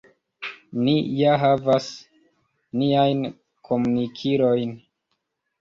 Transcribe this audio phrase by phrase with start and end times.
[0.85, 1.89] Ni ja havas
[2.83, 3.21] niajn
[3.71, 4.75] komunikilojn.